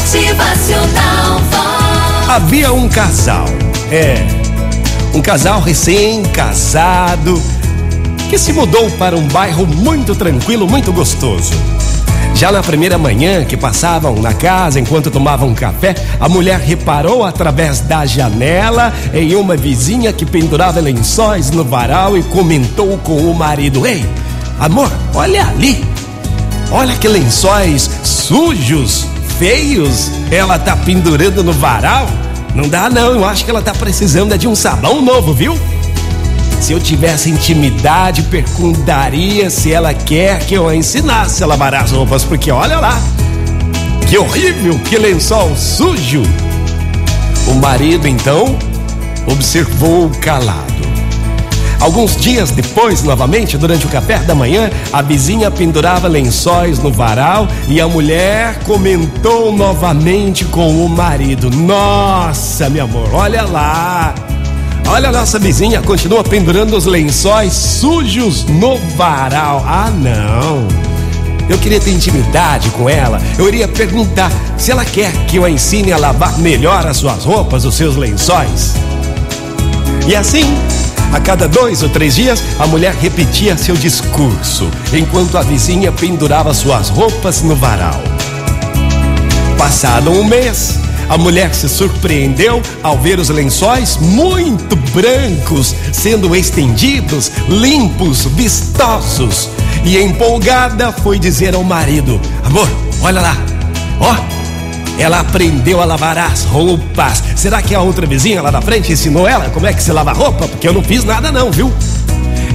[0.00, 2.28] Motivacional Vox.
[2.30, 3.44] Havia um casal,
[3.92, 4.26] é,
[5.14, 7.40] um casal recém-casado
[8.30, 11.52] que se mudou para um bairro muito tranquilo, muito gostoso.
[12.34, 17.80] Já na primeira manhã que passavam na casa enquanto tomavam café, a mulher reparou através
[17.80, 23.86] da janela em uma vizinha que pendurava lençóis no varal e comentou com o marido:
[23.86, 24.04] Ei,
[24.58, 25.84] amor, olha ali!
[26.72, 29.06] Olha que lençóis sujos,
[29.40, 32.06] feios, ela tá pendurando no varal.
[32.54, 35.58] Não dá não, eu acho que ela tá precisando é de um sabão novo, viu?
[36.60, 41.90] Se eu tivesse intimidade, perguntaria se ela quer que eu a ensinasse a lavar as
[41.90, 43.00] roupas, porque olha lá,
[44.10, 46.22] que horrível, que lençol sujo.
[47.48, 48.58] O marido então
[49.26, 50.99] observou calado.
[51.80, 57.48] Alguns dias depois, novamente, durante o café da manhã, a vizinha pendurava lençóis no varal
[57.66, 64.14] e a mulher comentou novamente com o marido: Nossa, meu amor, olha lá.
[64.86, 69.64] Olha a nossa vizinha, continua pendurando os lençóis sujos no varal.
[69.66, 70.66] Ah, não.
[71.48, 73.20] Eu queria ter intimidade com ela.
[73.38, 77.24] Eu iria perguntar se ela quer que eu a ensine a lavar melhor as suas
[77.24, 78.74] roupas, os seus lençóis.
[80.06, 80.44] E assim,
[81.12, 86.54] a cada dois ou três dias, a mulher repetia seu discurso, enquanto a vizinha pendurava
[86.54, 88.00] suas roupas no varal.
[89.58, 97.32] Passado um mês, a mulher se surpreendeu ao ver os lençóis muito brancos sendo estendidos,
[97.48, 99.50] limpos, vistosos.
[99.84, 102.68] E empolgada foi dizer ao marido: Amor,
[103.02, 103.36] olha lá,
[103.98, 104.39] ó,
[105.00, 107.22] ela aprendeu a lavar as roupas.
[107.34, 110.12] Será que a outra vizinha lá na frente ensinou ela como é que se lava
[110.12, 110.46] roupa?
[110.46, 111.72] Porque eu não fiz nada, não, viu?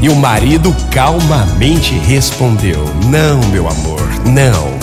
[0.01, 4.75] E o marido calmamente respondeu: Não, meu amor, não.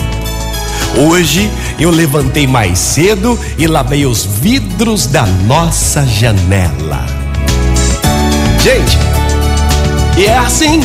[1.04, 7.06] Hoje eu levantei mais cedo e lavei os vidros da nossa janela.
[8.60, 8.98] Gente,
[10.18, 10.80] e é assim.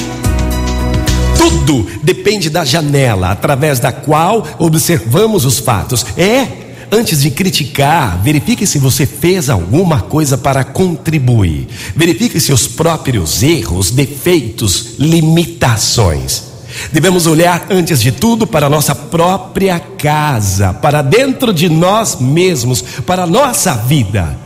[1.38, 6.06] Tudo depende da janela através da qual observamos os fatos.
[6.18, 11.68] É, antes de criticar, verifique se você fez alguma coisa para contribuir.
[11.96, 16.44] Verifique seus próprios erros, defeitos, limitações.
[16.92, 22.82] Devemos olhar antes de tudo para a nossa própria casa, para dentro de nós mesmos,
[23.06, 24.38] para a nossa vida.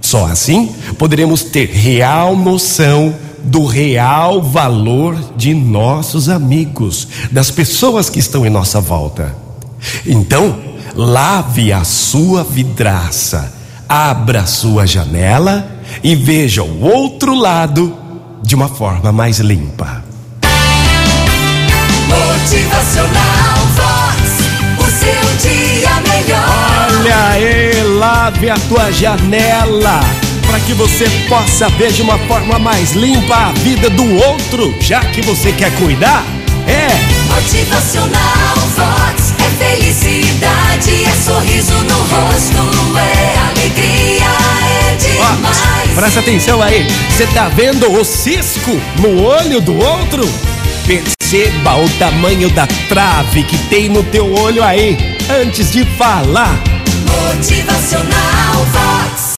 [0.00, 8.18] Só assim poderemos ter real noção do real valor de nossos amigos, das pessoas que
[8.18, 9.34] estão em nossa volta.
[10.04, 10.58] Então,
[10.96, 13.52] lave a sua vidraça,
[13.86, 15.70] abra a sua janela
[16.02, 17.94] e veja o outro lado
[18.42, 20.02] de uma forma mais limpa.
[22.08, 24.46] Motivacional Vox.
[24.78, 26.88] O seu dia melhor.
[26.88, 30.00] Olha aí, lave a tua janela
[30.46, 35.00] para que você possa ver de uma forma mais limpa a vida do outro, já
[35.00, 36.24] que você quer cuidar.
[36.66, 36.88] É,
[37.34, 39.34] Motivacional Vox.
[39.38, 40.15] É felicidade,
[45.96, 46.86] presta atenção aí.
[47.10, 48.70] Você tá vendo o cisco
[49.00, 50.22] no olho do outro?
[50.86, 54.96] Perceba o tamanho da trave que tem no teu olho aí
[55.40, 56.62] antes de falar.
[57.06, 58.85] Motivacional Vox.